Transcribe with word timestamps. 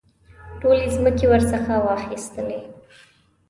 ټولې 0.59 0.85
مځکې 1.03 1.25
ورڅخه 1.29 1.75
واخیستلې. 1.85 2.59